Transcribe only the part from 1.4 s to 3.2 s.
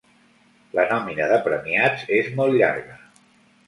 premiats és molt llarga.